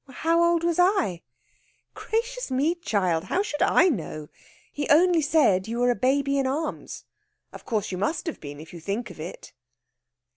"How 0.09 0.41
old 0.43 0.63
was 0.63 0.79
I?" 0.79 1.21
"Gracious 1.93 2.49
me, 2.49 2.73
child! 2.73 3.25
how 3.25 3.43
should 3.43 3.61
I 3.61 3.87
know. 3.87 4.29
He 4.71 4.89
only 4.89 5.21
said 5.21 5.67
you 5.67 5.77
were 5.77 5.91
a 5.91 5.95
baby 5.95 6.39
in 6.39 6.47
arms. 6.47 7.05
Of 7.53 7.65
course, 7.65 7.91
you 7.91 7.99
must 7.99 8.25
have 8.25 8.39
been, 8.39 8.59
if 8.59 8.73
you 8.73 8.79
think 8.79 9.11
of 9.11 9.19
it." 9.19 9.53